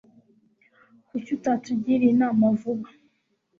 Kuki 1.07 1.29
utatugiriye 1.37 2.11
inama 2.15 2.43
vuba 2.59 2.87